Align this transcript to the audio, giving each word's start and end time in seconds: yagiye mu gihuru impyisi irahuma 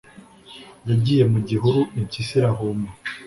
yagiye 0.89 1.23
mu 1.31 1.39
gihuru 1.47 1.79
impyisi 1.97 2.33
irahuma 2.39 2.89